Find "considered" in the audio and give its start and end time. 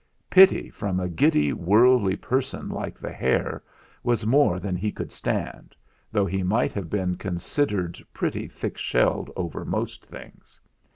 7.17-7.99